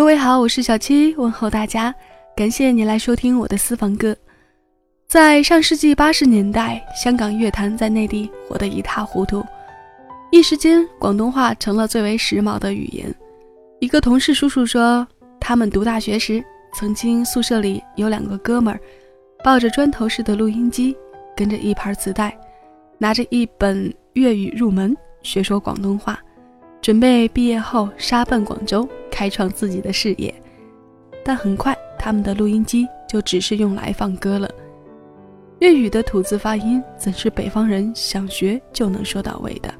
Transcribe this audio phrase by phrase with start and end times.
[0.00, 1.94] 各位好，我是小七，问候大家，
[2.34, 4.16] 感谢你来收听我的私房歌。
[5.06, 9.44] 在上世纪八十年代，香港乐坛在内地火得一塌糊涂，
[10.32, 13.14] 一时间广东话成了最为时髦的语言。
[13.78, 15.06] 一个同事叔叔说，
[15.38, 18.80] 他们读大学时，曾经宿舍里有两个哥们儿，
[19.44, 20.96] 抱着砖头式的录音机，
[21.36, 22.34] 跟着一盘磁带，
[22.96, 26.18] 拿着一本粤语入门，学说广东话，
[26.80, 30.34] 准备毕业后杀奔广州，开创自己的事业。
[31.22, 34.48] 但很快，他们的录音机就只是用来放歌了。
[35.58, 39.72] 粤语的吐字发音怎是北方人想学就能说到位的？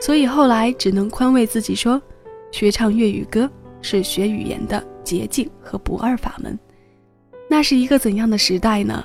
[0.00, 2.02] 所以后来只能宽慰自己说，
[2.50, 3.48] 学唱粤语歌
[3.80, 6.58] 是学语言的捷径和不二法门。
[7.48, 9.04] 那是一个怎样的时代呢？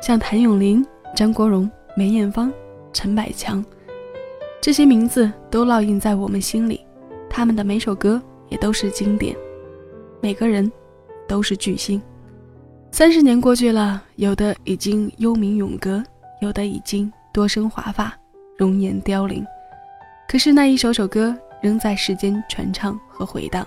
[0.00, 2.52] 像谭咏麟、张国荣、梅艳芳、
[2.92, 3.64] 陈百强，
[4.60, 6.84] 这些名字都烙印在我们心里，
[7.30, 9.34] 他们的每首歌也都是经典，
[10.20, 10.70] 每个人
[11.26, 12.00] 都是巨星。
[12.92, 16.04] 三十年过去了，有的已经幽冥永隔，
[16.42, 18.12] 有的已经多生华发，
[18.58, 19.42] 容颜凋零。
[20.28, 23.66] 可是那一首首歌仍在世间传唱和回荡，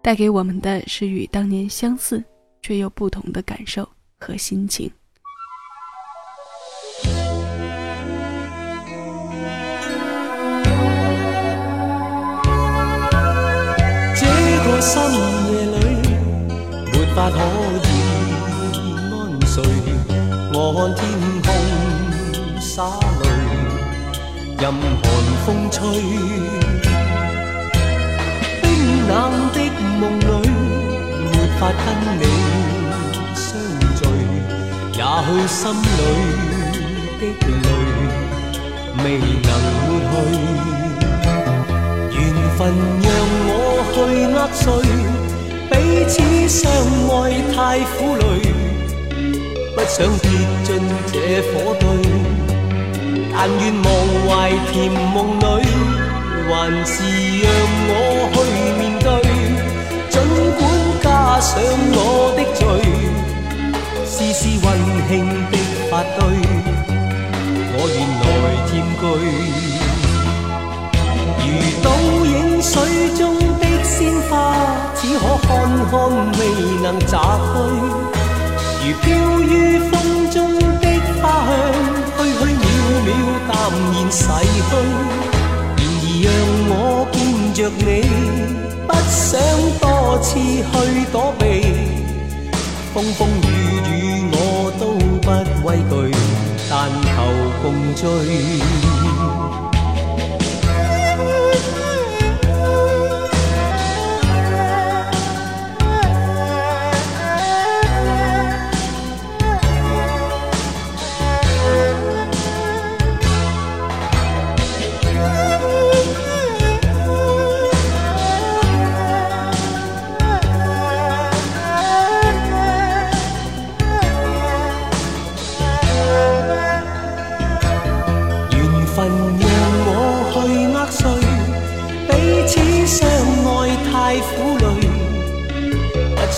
[0.00, 2.22] 带给我们的是与当年相似
[2.60, 3.88] 却又不同的感受
[4.20, 4.88] 和心情。
[14.82, 15.74] 深夜里，
[16.90, 17.88] 没法可以
[19.12, 19.14] 安。
[19.46, 19.54] 睡，
[20.52, 21.00] 我看天
[21.46, 21.48] 空
[22.60, 22.82] 洒
[23.20, 23.24] 泪，
[24.58, 24.60] 任
[25.00, 25.04] 寒
[25.46, 25.78] 风吹。
[28.60, 28.64] 冰
[29.06, 29.10] 冷
[29.52, 29.56] 的
[30.00, 30.26] 梦里，
[31.30, 31.84] 没法跟
[32.18, 32.20] 你
[33.36, 33.46] 相
[33.94, 34.00] 聚，
[34.94, 36.00] 也许心里
[37.20, 37.64] 的泪
[38.98, 39.04] 未
[39.46, 39.48] 能
[39.86, 40.34] 抹去。
[42.14, 42.20] 缘
[42.56, 42.60] 分
[43.02, 43.06] 让
[43.46, 43.51] 我
[43.92, 43.96] 去
[44.32, 44.64] 握碎，
[45.70, 45.72] 彼
[46.08, 46.14] 此
[46.48, 46.60] 相
[47.10, 47.12] 爱
[47.54, 48.22] 太苦累。
[49.74, 50.24] 不想跌
[50.64, 50.68] 进
[51.12, 51.14] 这
[51.48, 51.84] 火堆，
[53.32, 53.86] 但愿忘
[54.26, 54.28] 怀
[54.72, 55.42] 甜梦里，
[56.48, 56.50] 还
[56.86, 56.94] 是
[57.42, 57.44] 让
[57.88, 57.90] 我
[58.32, 58.36] 去
[58.78, 59.08] 面对。
[60.10, 60.14] 尽
[60.58, 60.60] 管
[61.02, 61.04] 加
[61.40, 61.50] 上
[61.94, 61.96] 我
[62.36, 62.60] 的罪，
[64.04, 64.66] 丝丝温
[65.08, 65.10] 馨
[65.50, 65.52] 的
[65.90, 66.20] 发堆，
[67.74, 68.30] 我愿来
[68.68, 68.70] 占
[69.00, 69.02] 据。
[71.44, 71.46] 如
[71.82, 71.86] 倒
[72.26, 72.30] 影
[72.62, 72.72] 水
[73.18, 73.20] 中
[74.02, 74.32] 鲜花，
[74.96, 75.48] 只可看
[75.88, 75.94] 看，
[76.36, 76.40] 未
[76.82, 77.14] 能摘
[77.52, 77.54] 去。
[78.82, 79.06] 如飘
[79.40, 79.92] 于风
[80.28, 80.36] 中
[80.80, 80.84] 的
[81.22, 81.50] 花香，
[82.18, 82.66] 虚虚渺
[83.06, 83.08] 渺
[83.46, 83.50] 淡
[83.92, 84.70] 然逝去。
[85.78, 86.26] 然而让
[86.68, 86.72] 我
[87.12, 87.14] 见
[87.54, 87.80] 着你，
[88.88, 89.30] 不想
[89.80, 89.82] 多
[90.20, 90.66] 次去
[91.12, 91.42] 躲避。
[92.92, 93.48] 风风雨
[93.88, 93.90] 雨
[94.32, 94.36] 我
[94.80, 94.82] 都
[95.22, 95.30] 不
[95.64, 95.92] 畏惧，
[96.68, 97.06] 但求
[97.62, 97.64] 共
[97.94, 98.02] 醉。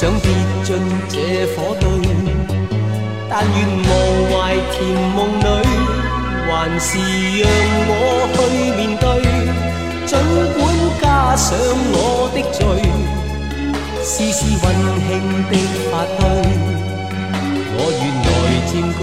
[0.04, 0.28] 想跌
[0.64, 0.68] 进
[1.08, 1.16] 这
[1.56, 1.88] 火堆，
[3.26, 3.90] 但愿忘
[4.28, 4.32] 怀
[4.70, 4.76] 甜
[5.16, 5.42] 梦里，
[6.46, 6.88] 还是
[7.40, 7.42] 让
[7.88, 7.90] 我
[8.34, 8.36] 去
[8.76, 9.02] 面对。
[10.04, 10.12] 尽
[10.52, 10.60] 管
[11.00, 11.02] 加
[11.34, 11.56] 上
[11.94, 11.96] 我
[12.34, 12.60] 的罪，
[14.02, 14.64] 丝丝温
[15.08, 15.10] 馨
[15.48, 15.52] 的
[15.90, 16.20] 发堆，
[17.72, 18.28] 我愿来
[18.68, 19.00] 占据。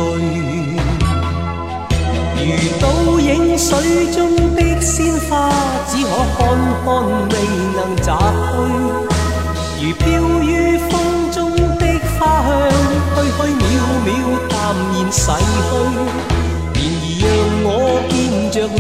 [2.46, 2.48] 如
[2.80, 2.86] 倒
[3.20, 3.70] 影水
[4.14, 4.20] 中
[4.54, 5.32] 的鲜花，
[5.88, 6.08] 只可
[6.38, 6.40] 看
[6.86, 6.88] 看，
[7.32, 7.34] 未
[7.76, 8.08] 能摘
[8.54, 9.11] 去。
[9.84, 10.06] 如飘
[10.44, 10.92] 于风
[11.32, 11.40] 中
[11.80, 11.86] 的
[12.20, 12.50] 花香，
[13.16, 13.60] 虚虚渺
[14.06, 14.10] 渺
[14.48, 14.54] 淡
[14.94, 15.60] 然逝去。
[16.76, 17.26] 然而让
[17.66, 17.68] 我
[18.08, 18.14] 见
[18.52, 18.80] 着你，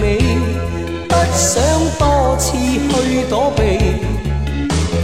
[1.09, 1.49] 不想
[1.97, 2.01] 多
[2.37, 2.93] 次去
[3.27, 3.59] 躲避。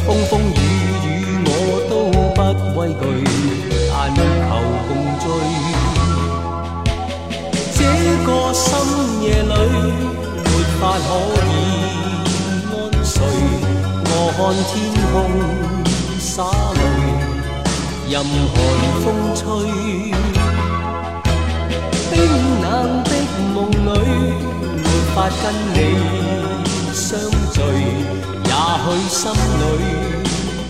[0.06, 0.56] 风风雨
[1.04, 1.10] 雨
[1.46, 1.50] 我
[1.90, 2.40] 都不
[2.80, 3.02] 畏惧，
[3.90, 4.50] 但求
[4.88, 5.26] 共醉。
[7.74, 7.80] 这
[8.24, 8.64] 个深
[9.24, 9.52] 夜里，
[10.44, 10.46] 没
[10.80, 11.10] 法可
[11.42, 11.50] 以
[12.72, 12.72] 安
[13.04, 13.16] 睡。
[14.10, 14.40] 我看
[14.70, 14.72] 天
[15.12, 15.87] 空。
[16.38, 16.82] 洒泪，
[18.12, 18.56] 任寒
[19.02, 19.42] 风吹。
[22.12, 22.14] 冰
[22.62, 22.66] 冷
[23.04, 23.10] 的
[23.56, 23.88] 梦里，
[24.76, 24.86] 没
[25.16, 25.44] 法跟
[25.74, 25.76] 你
[26.94, 27.04] 相
[27.52, 27.58] 聚。
[28.46, 28.52] 也
[28.84, 29.74] 许心里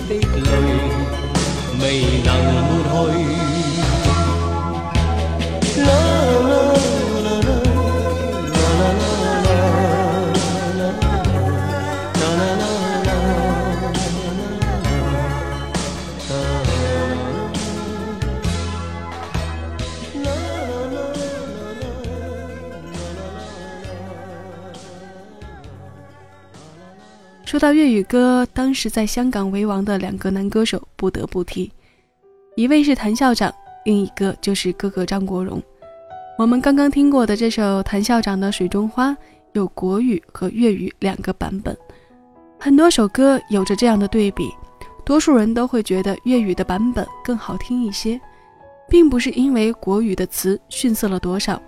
[0.07, 0.49] 的泪，
[1.81, 1.83] 未
[2.23, 2.29] 能
[2.63, 2.71] 抹
[3.11, 3.46] 去。
[27.57, 31.71] 说到粤语歌，当时在香港为王的两个男歌手不得不提，
[32.55, 33.51] 一位是谭校长，
[33.83, 35.59] 另一个就是哥哥张国荣。
[36.37, 39.09] 我们刚刚听过的这首谭校长的《水中花》，
[39.53, 41.75] 有国语和粤语两个版本。
[42.59, 44.51] 很多首歌有着这样的对比，
[45.03, 48.21] 多数人都会觉得粤语的版本更好听一些，
[48.87, 51.59] 并不是因为国语的词逊色了多少，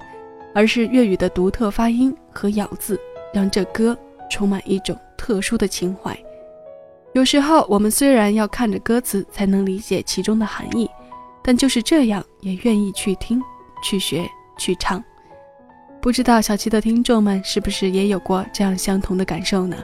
[0.53, 2.95] 而是粤语的独特发音和咬字，
[3.33, 3.97] 让这歌
[4.29, 4.97] 充满一种。
[5.21, 6.17] 特殊的情怀，
[7.13, 10.89] 有时候我们虽然要看着歌词才能理解其中的含义，
[11.43, 13.39] 但就是这样也愿意去听、
[13.83, 14.27] 去学、
[14.57, 15.03] 去唱。
[16.01, 19.75] 不知道小七的听众们是不是也有过这样相同的感受呢？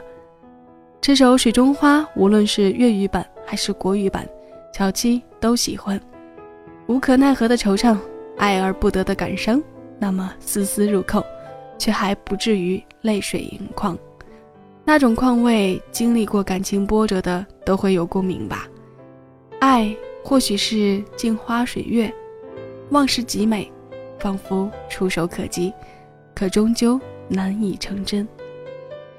[1.02, 4.26] 这首《水中花》，无论是粤语版还是国语版，
[4.72, 6.00] 小七都喜欢。
[6.86, 7.96] 无可奈何的惆怅，
[8.38, 9.62] 爱而不得的感伤，
[9.98, 11.22] 那么丝丝入扣，
[11.78, 13.96] 却还不至于泪水盈眶。
[14.88, 18.68] 那种况味，经历过感情波折的都会有共鸣吧。
[19.58, 22.10] 爱或许是镜花水月，
[22.90, 23.68] 望是极美，
[24.16, 25.72] 仿佛触手可及，
[26.36, 28.26] 可终究难以成真。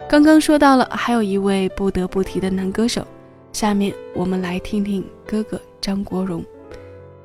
[0.08, 3.06] 刚刚说到了，还有一位不得不提的男歌手，
[3.52, 6.42] 下面我们来听听哥哥张国荣。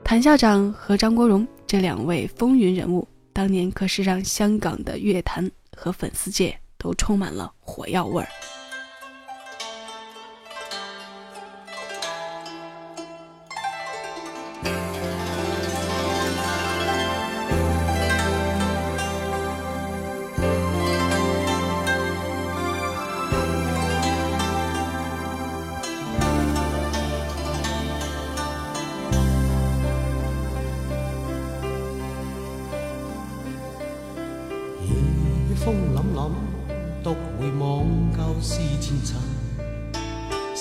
[0.02, 6.58] 谭校长和张国荣这两位风云人物，当年可是让香港的乐坛和粉丝界。
[6.82, 8.28] 都充满了火药味儿。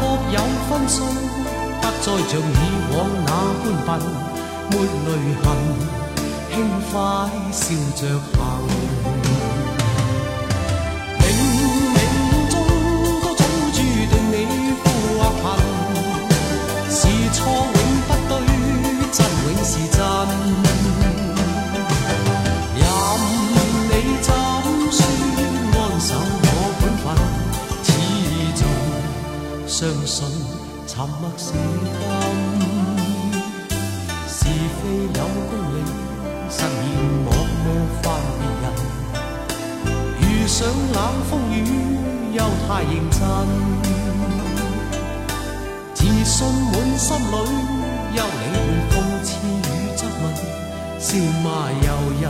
[0.00, 1.04] 各有分数，
[1.82, 2.42] 不再像以
[2.96, 3.30] 往那
[3.62, 4.00] 般笨，
[4.70, 4.72] 没
[5.06, 5.08] 泪
[5.42, 5.46] 痕，
[6.50, 6.54] 轻
[6.90, 6.92] 快
[7.52, 7.60] 笑
[7.96, 8.00] 着
[8.34, 8.38] 行。
[31.36, 32.02] 沉默
[34.26, 34.82] 是，非
[35.14, 35.76] 有公理，
[36.48, 36.68] 失言
[37.24, 37.66] 莫冒
[38.02, 38.04] 犯
[38.38, 38.64] 别人。
[40.20, 40.98] 遇上冷
[41.30, 41.56] 风雨，
[42.32, 43.18] 又太认真，
[45.94, 47.34] 自信满心里，
[48.14, 48.56] 休理会
[48.90, 50.22] 讽刺与质问，
[50.98, 51.08] 笑
[51.42, 51.86] 骂由
[52.20, 52.24] 人，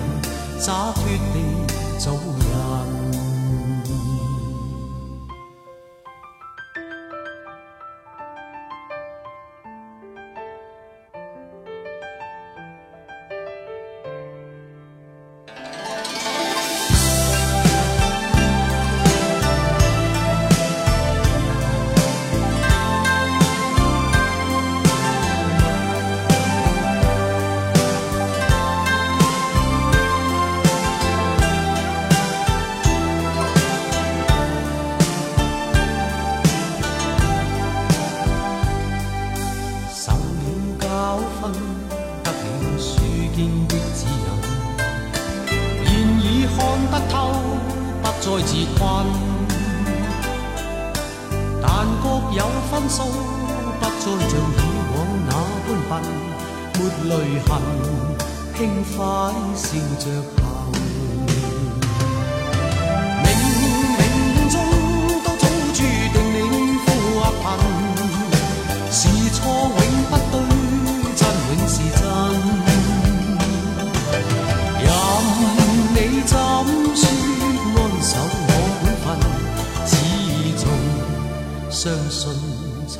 [0.59, 0.99] 洒脱
[1.33, 1.37] 地
[1.99, 3.00] 做人。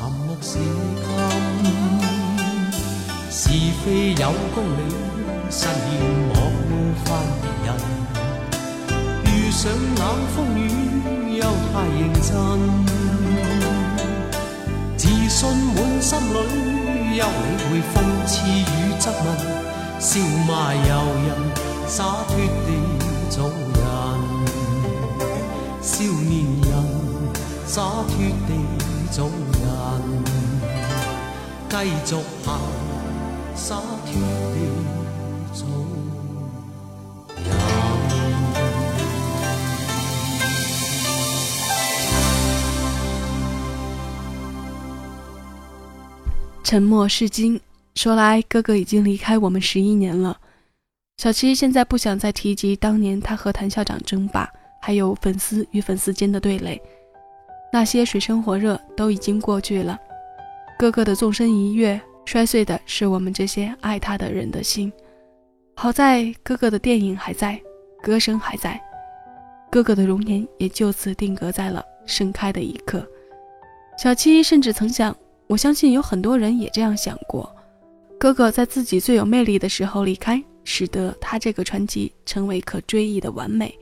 [0.01, 1.05] 沉默是金，
[3.31, 3.51] 是
[3.85, 4.81] 非有公理，
[5.51, 5.71] 失言
[6.29, 6.35] 莫
[6.71, 6.73] 冒
[7.05, 7.07] 犯
[7.43, 7.69] 别人。
[9.27, 10.03] 遇上冷
[10.35, 10.59] 风雨
[11.37, 12.33] 又太认真，
[14.97, 15.39] 自信
[15.77, 16.35] 满心里，
[17.19, 17.29] 休理
[17.69, 18.65] 会讽刺与
[18.99, 19.29] 质问，
[20.01, 20.09] 笑
[20.49, 20.81] 骂由
[21.27, 21.29] 人，
[21.87, 22.33] 洒脱
[22.65, 22.69] 地
[23.29, 23.79] 做人。
[25.83, 26.73] 少年人，
[27.67, 28.17] 洒脱
[28.49, 28.51] 地
[29.13, 29.50] 做人。
[31.71, 32.61] 继续行，
[33.55, 34.13] 洒脱
[34.53, 34.59] 地
[35.55, 35.69] 做
[37.37, 37.47] 人。
[46.65, 47.61] 沉默是金。
[47.95, 50.37] 说来，哥哥已经离开我们十一年了。
[51.19, 54.51] 小七现在不想再提及当年他和谭校长争霸，
[54.83, 56.83] 还有粉丝与粉丝间的对垒，
[57.73, 59.97] 那些水深火热都已经过去了。
[60.81, 64.91] 哥哥的纵身一跃，摔碎的是我们这些爱他的人的心。
[65.77, 67.61] 好在哥哥的电影还在，
[68.03, 68.81] 歌声还在，
[69.71, 73.07] 哥哥的容颜也就此定格在了盛开的一刻。
[73.99, 75.15] 小七甚至曾想。
[75.49, 77.55] 我相信有很多人也这样想过，
[78.19, 83.79] 哥哥在自己最有魅力的时候离开，使得他这个传奇成为可追忆的完美。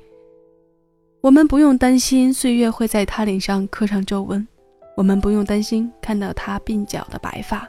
[1.21, 4.45] 我们不用担心岁月会在他脸上刻上皱纹，
[4.99, 7.65] 我们不用担心看到他鬓角的白发，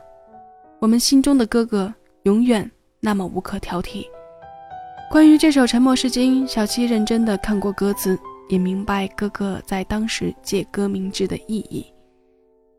[0.79, 1.93] 我们心中的哥哥
[2.23, 2.67] 永远
[2.99, 4.03] 那么无可挑剔。
[5.11, 8.17] 关于这首《沉默是金》，小七认真的看过歌词，
[8.49, 11.85] 也明白哥哥在当时借歌明志的意义。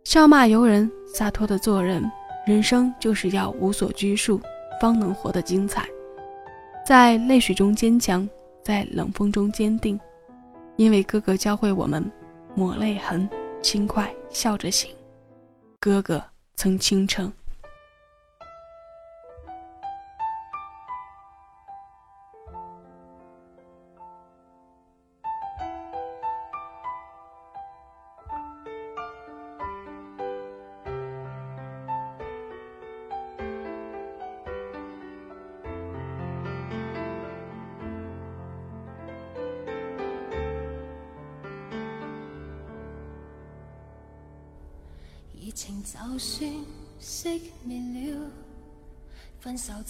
[0.02, 2.02] 笑骂由人，洒脱的做人。
[2.44, 4.40] 人生就是要无所拘束，
[4.80, 5.86] 方能活得精彩。
[6.84, 8.28] 在泪水中坚强，
[8.64, 10.00] 在冷风中坚定。
[10.74, 12.04] 因为哥哥教会我们
[12.56, 13.28] 抹泪痕，
[13.62, 14.94] 轻快笑着行。
[15.78, 16.22] 哥哥
[16.56, 17.32] 曾倾城。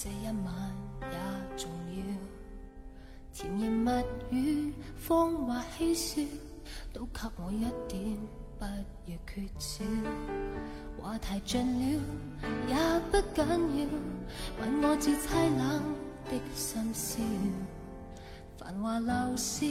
[0.03, 0.55] 这一晚
[1.13, 1.19] 也
[1.59, 2.01] 重要。
[3.35, 3.91] 甜言蜜
[4.31, 4.73] 语、
[5.07, 6.23] 谎话嬉笑，
[6.91, 8.17] 都给我一点，
[8.59, 8.65] 不
[9.05, 9.85] 要缺少。
[10.99, 12.01] 话题尽了
[12.67, 12.75] 也
[13.11, 15.83] 不紧要，吻我至凄冷
[16.31, 17.23] 的心笑。
[18.57, 19.67] 繁华流市，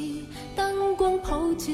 [0.55, 1.73] 灯光普照。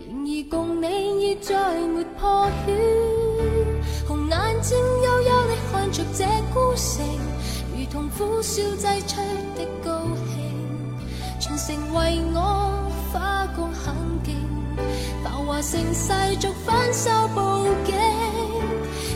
[0.00, 7.06] 然而共你已再没破晓，红眼睛幽幽地看着这孤城，
[7.92, 9.20] 同苦笑挤出
[9.54, 10.00] 的高
[10.32, 10.50] 兴。
[11.38, 13.94] 全城为我花光很
[14.24, 14.34] 劲，
[15.22, 17.94] 浮华盛世俗反手报警。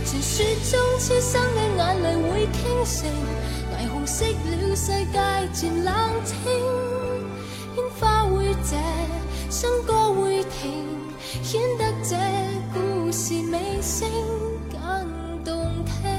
[0.04, 3.09] 传说中痴心的眼泪会倾城，
[3.73, 5.16] 霓虹熄了世界
[5.54, 6.37] 渐冷清，
[7.76, 8.76] 烟花会谢，
[9.50, 10.85] 笙歌会停。
[11.42, 12.14] 显得这
[12.75, 14.06] 故事尾声
[14.71, 16.15] 更动听。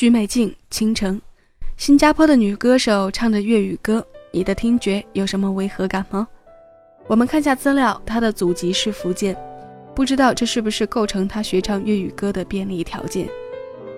[0.00, 1.20] 许美静，倾城。
[1.76, 4.02] 新加坡的女歌手唱着粤语歌，
[4.32, 6.26] 你的听觉有什么违和感吗？
[7.06, 9.36] 我们看下资料，她的祖籍是福建，
[9.94, 13.28] 不知道这是不是构成她学唱粤语歌的便利条件。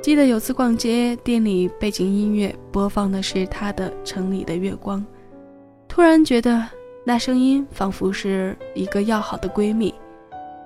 [0.03, 4.99] 记得有次逛街，店里背景音乐播放的是她的《城里的月光》，
[5.87, 6.67] 突然觉得
[7.07, 9.95] 那声音仿佛是一个要好的闺蜜，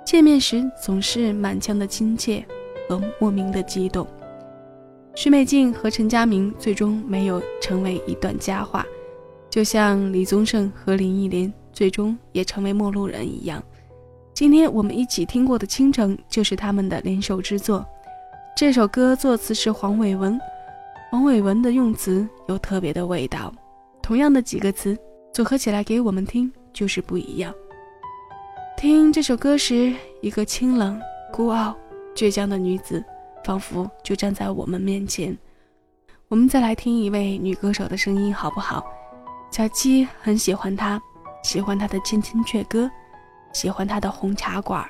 [0.03, 2.43] 见面时总是满腔的亲切
[2.89, 4.07] 和莫名的激动。
[5.17, 8.85] 许美静和陈佳明最终没有成为一段佳话，
[9.49, 13.63] 就像李宗盛和林忆莲最终也成为陌路人一样。
[14.35, 17.83] 今天我们一起听过的《倾城》就是他们的联手之作。
[18.55, 20.39] 这首歌作词是黄伟文，
[21.11, 23.51] 黄伟文的用词有特别的味道。
[24.03, 24.95] 同样的几个词
[25.33, 27.55] 组合起来给我们听就是不一样。
[28.77, 31.01] 听这首歌时，一个清冷、
[31.33, 31.75] 孤傲、
[32.15, 33.03] 倔强的女子。
[33.47, 35.39] 仿佛就站在我们面前。
[36.27, 38.85] 我们再来听一位女歌手的声音，好不好？
[39.53, 41.01] 小七很喜欢她，
[41.45, 42.87] 喜欢她的《千千阙歌》，
[43.53, 44.83] 喜欢她的《红茶馆》。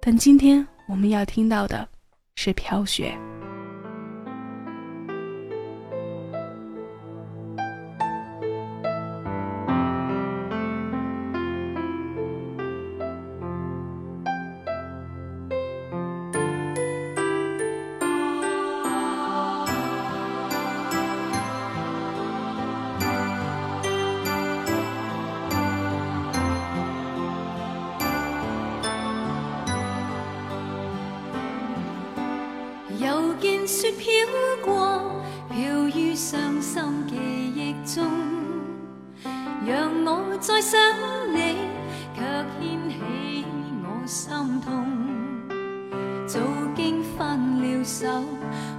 [0.00, 1.88] 但今天我们要听到的
[2.36, 3.18] 是《飘雪》。
[33.66, 34.08] 雪飘
[34.64, 38.04] 过，飘于伤心记忆中，
[39.66, 40.80] 让我再想
[41.34, 41.56] 你，
[42.14, 42.22] 却
[42.60, 43.44] 掀起
[43.82, 44.86] 我心痛。
[46.28, 46.38] 早
[46.76, 48.06] 经分了手，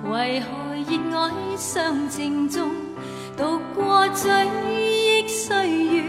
[0.09, 2.71] 为何热爱相正中？
[3.35, 6.03] 度过追忆岁月，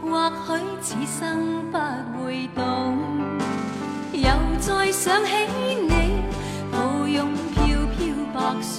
[0.00, 1.78] 或许此生不
[2.24, 2.96] 会懂。
[4.12, 4.30] 又
[4.60, 5.32] 再想起
[5.88, 5.91] 你，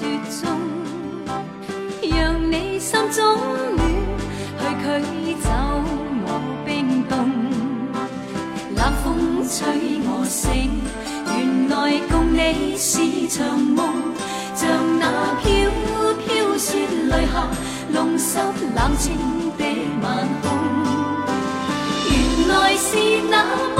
[0.04, 0.10] 雪
[0.42, 0.60] 中，
[2.12, 3.24] 让你心中
[3.78, 3.80] 暖，
[4.60, 4.62] 去
[5.00, 5.50] 驱走
[6.26, 6.28] 我
[6.66, 7.12] 冰冻。
[8.76, 10.72] 冷风吹我醒，
[11.28, 11.72] 原来
[12.12, 13.80] 共你是场梦，
[14.54, 14.68] 像
[15.00, 15.48] 那飘
[16.20, 17.48] 飘雪泪下，
[17.90, 18.38] 弄湿
[18.76, 19.16] 冷清
[19.58, 19.64] 的
[20.02, 20.46] 晚空。
[22.10, 22.14] 原
[22.50, 22.98] 来是
[23.30, 23.80] 那么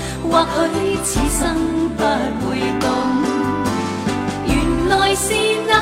[0.31, 2.03] 或许此生不
[2.47, 2.87] 会懂，
[4.47, 5.33] 原来是
[5.67, 5.73] 那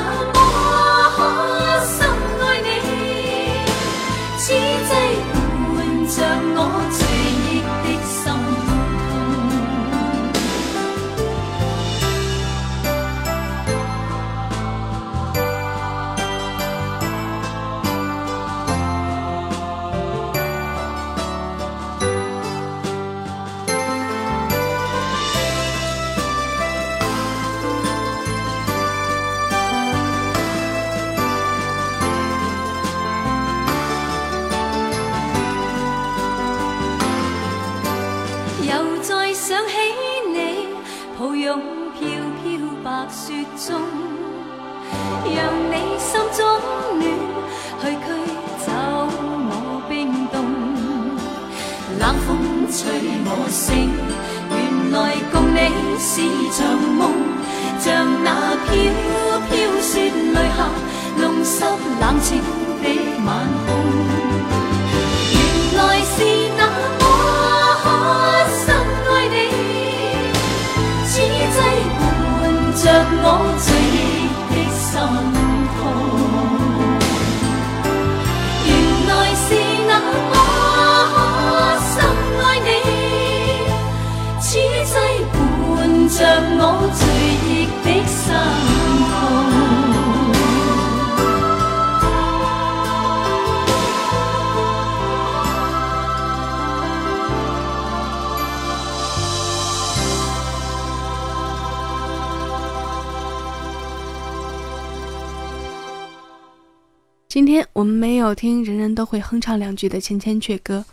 [107.30, 110.84] 今天我们没有听人人都会哼唱两句的《千千阙歌》。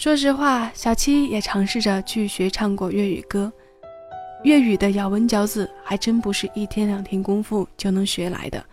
[0.00, 3.52] 说实话，小七也尝试着去学唱过粤语歌。
[4.44, 8.64] 粤语的咬文嚼字还真不是一天两天功夫就能学来的。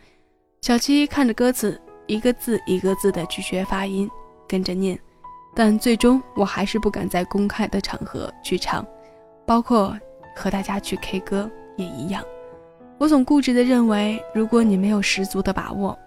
[0.62, 4.08] 小七看着歌词，一个字一个字的去学发音，
[4.48, 4.96] 跟着念。
[5.56, 8.86] 但最终我还是不敢在公开的场合去唱，
[9.44, 9.98] 包括
[10.36, 12.24] 和大家去 K 歌也一样。
[13.00, 15.98] 我总固执地认为，如果你没有十足的把握，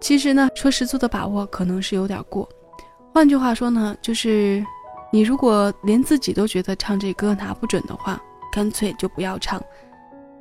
[0.00, 2.48] 其实呢，说十足的把握可能是有点过。
[3.12, 4.64] 换句话说呢，就是
[5.12, 8.20] 你如果连自己都觉得唱这歌拿不准的话，
[8.52, 9.62] 干脆就不要唱。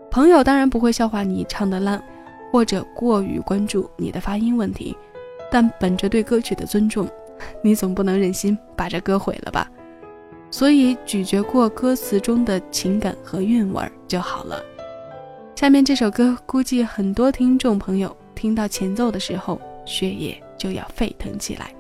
[0.10, 2.02] 朋友当然不会笑话你唱的烂，
[2.52, 4.98] 或者过于关注你的发音问题，
[5.52, 7.08] 但本着对歌曲的尊重。
[7.62, 9.70] 你总不能忍心把这歌毁了吧？
[10.52, 14.62] 所以咀嚼过歌词中的情感和韵味儿就好了。
[15.56, 21.76] 下面这首歌，估计很多听众朋友听到前奏的时候，血液就要沸腾起来。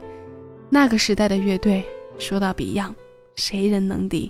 [0.69, 1.85] 那个时代的乐队，
[2.17, 2.95] 说到 Beyond，
[3.35, 4.29] 谁人能敌？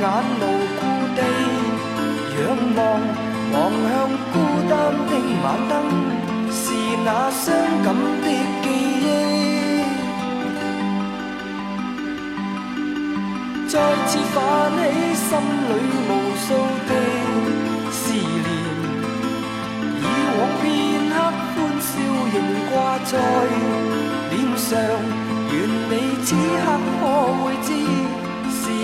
[0.00, 0.06] 眼
[0.40, 0.42] 无
[0.80, 0.82] 故
[1.14, 1.20] 地
[2.40, 2.40] 仰
[2.74, 2.78] 望，
[3.52, 3.56] 望
[3.90, 3.92] 向
[4.32, 4.34] 孤
[4.70, 4.72] 单
[5.08, 5.10] 的
[5.44, 5.72] 晚灯，
[6.50, 6.62] 是
[7.04, 7.44] 那伤
[7.84, 7.86] 感
[8.22, 8.26] 的
[8.62, 8.66] 记
[9.04, 9.06] 忆，
[13.68, 13.74] 再
[14.06, 14.36] 次泛
[14.78, 14.80] 起
[15.14, 15.28] 心
[15.68, 15.70] 里
[16.08, 16.10] 无
[16.46, 16.46] 数
[16.88, 16.90] 的
[17.92, 18.48] 思念，
[20.00, 20.02] 以
[20.38, 20.64] 往片
[21.10, 21.56] 刻欢。
[21.80, 21.92] 笑
[22.32, 22.34] 仍
[22.70, 22.72] 挂
[23.04, 23.12] 在
[24.30, 24.68] 脸上，
[25.50, 25.54] 愿
[25.90, 25.92] 你
[26.24, 26.66] 此刻
[27.00, 27.02] 可
[27.42, 27.68] 会知，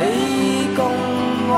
[0.00, 0.78] 你共
[1.48, 1.54] 我。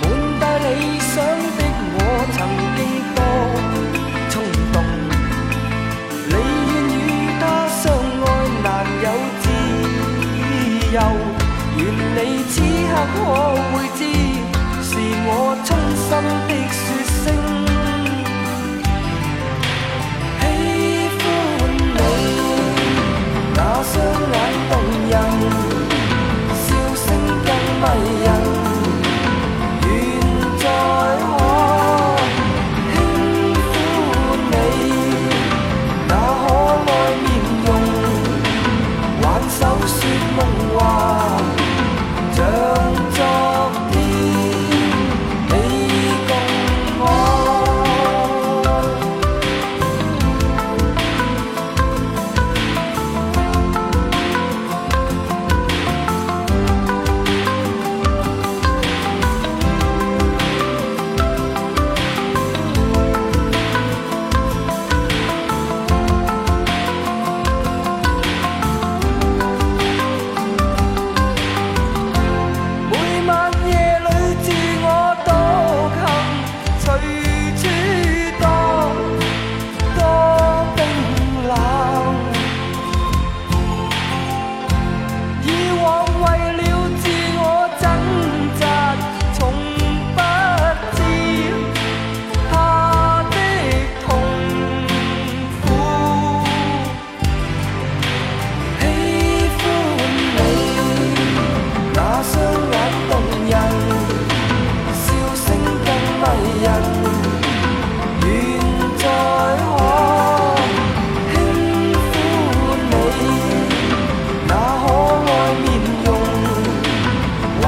[0.00, 0.02] 满
[0.40, 0.66] 带理
[0.98, 1.12] 想
[1.58, 1.60] 的
[1.94, 1.98] 我，
[2.32, 2.36] 曾
[2.76, 2.80] 经
[3.14, 3.18] 多。
[4.30, 4.32] 冲
[4.72, 4.74] 动。
[6.26, 7.00] 你愿与
[7.38, 7.82] 他相
[8.24, 8.26] 爱，
[8.64, 8.66] 难
[9.04, 9.06] 有
[9.42, 9.44] 自
[10.94, 10.98] 由。
[11.76, 11.80] 愿
[12.16, 12.52] 你此
[12.88, 13.16] 刻可
[13.70, 14.00] 会知，
[14.82, 14.90] 是
[15.26, 15.28] 我
[15.64, 16.08] 衷心
[16.48, 16.82] 的说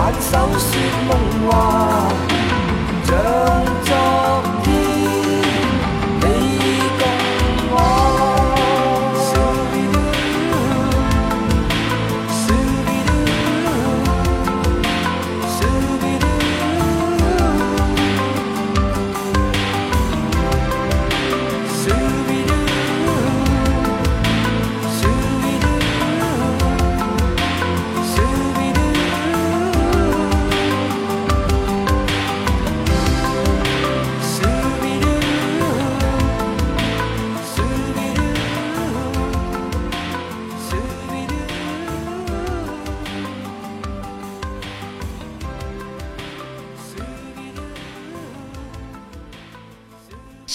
[0.07, 0.71] 挽手说
[1.09, 2.09] 梦话
[3.03, 3.76] 像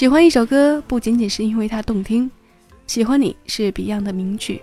[0.01, 2.27] 喜欢一首歌不仅仅是因为它动听，
[2.87, 4.59] 《喜欢你》是 Beyond 的名曲，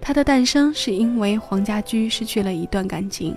[0.00, 3.36] 它的诞生是因为黄家驹失去了一段感情。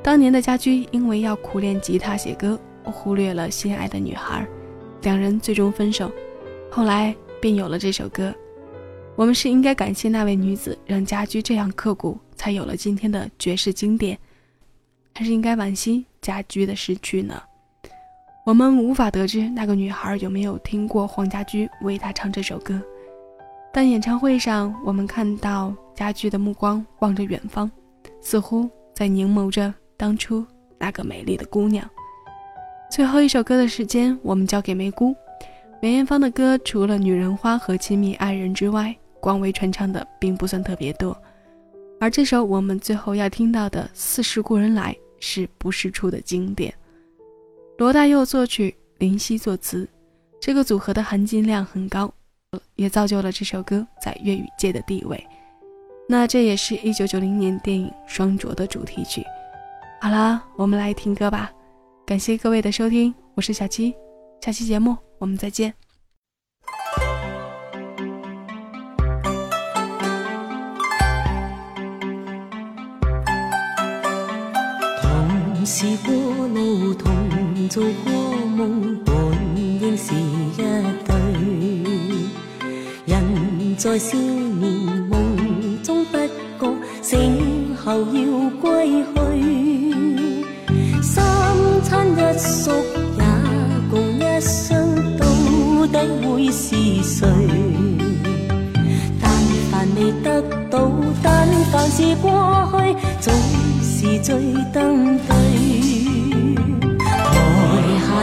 [0.00, 4.46] 当年的家驹因为要苦练吉他写歌，忽略了心爱的女孩，
[5.02, 6.08] 两人最终分手。
[6.70, 8.32] 后来便有了这首歌。
[9.16, 14.16] 我们是应该感谢那位女子，让家驹这样刻骨，才有了今天的绝世经典，
[15.16, 17.42] 还是应该惋惜家驹的失去呢？
[18.46, 22.80] 我们无法得知那个女孩有没有听过黄家驹为她唱这首歌，
[23.72, 27.68] 但演唱会上，我们看到家驹的目光望着远方，
[28.20, 29.74] 似乎在凝眸着。
[29.96, 30.46] 当初
[30.78, 31.84] 那个美丽的姑娘。
[32.88, 35.12] 最后一首歌的时间，我们交给梅姑。
[35.82, 41.20] 梅艳芳的歌除了《女人花》和《亲密爱人》之外，广为传唱的并不算特别多。
[41.98, 46.72] 而这首我们最后要听到的《似是故人来》是不世出的经典。
[47.78, 49.86] 罗大佑作曲，林夕作词，
[50.40, 52.10] 这个组合的含金量很高，
[52.74, 55.22] 也造就了这首歌在粤语界的地位。
[56.08, 59.22] 那这也是一九九零年电影《双卓》的主题曲。
[60.00, 61.52] 好啦，我们来听歌吧。
[62.06, 63.94] 感谢各位的收听，我是小七，
[64.40, 65.74] 下期节目我们再见。
[77.76, 78.10] 做过
[78.56, 79.14] 梦，本
[79.54, 80.56] 应是一
[81.04, 81.14] 对。
[83.04, 84.64] 人在少年
[85.10, 85.36] 梦
[85.82, 86.16] 中不
[86.58, 89.14] 觉醒后要归去。
[91.02, 91.22] 三
[91.82, 92.70] 餐一宿
[93.18, 93.22] 也
[93.90, 95.26] 共一生，到
[95.92, 97.28] 底会是谁？
[99.20, 99.30] 但
[99.70, 100.90] 凡未得到，
[101.22, 102.32] 但凡是过
[102.72, 103.34] 去，总
[103.82, 104.34] 是最
[104.72, 105.45] 登对。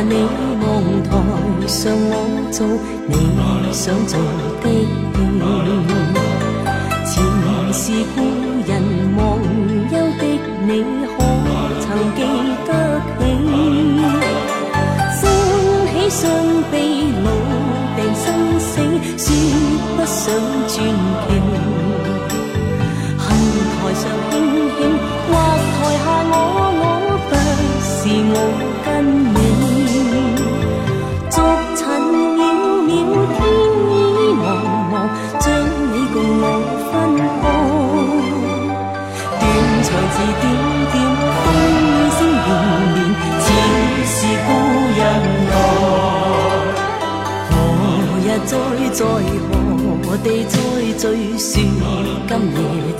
[0.05, 0.13] 你
[0.61, 0.63] 望，
[1.03, 2.13] 台上我
[2.51, 2.67] 做，
[3.07, 4.19] 你想做
[4.61, 5.02] 的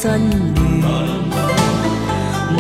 [0.04, 0.60] 真缘？
[2.52, 2.60] 无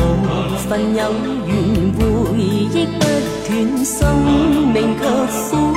[0.65, 1.01] 份有
[1.45, 1.51] 缘，
[1.99, 1.99] 回
[2.39, 3.03] 忆不
[3.45, 3.51] 断，
[3.83, 3.91] 生
[4.71, 5.03] 命却
[5.49, 5.72] 苦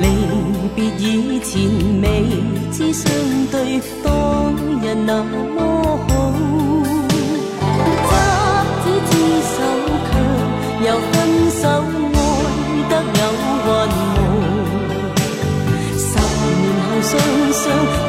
[0.00, 0.04] 离
[0.74, 1.52] 别以前，
[2.02, 2.04] 未
[2.70, 3.04] 知相
[3.50, 3.54] 对
[4.02, 4.06] 当
[4.82, 5.34] 日那么
[6.06, 6.08] 好。
[8.02, 8.10] 执
[8.82, 9.12] 子之
[9.52, 9.56] 手，
[10.06, 10.12] 却
[10.86, 11.14] 又分
[11.60, 11.62] 手，
[12.12, 12.18] 爱
[12.90, 13.20] 得有
[13.64, 14.28] 云无。
[15.98, 16.02] 十
[16.60, 17.12] 年后，双
[17.52, 18.05] 双。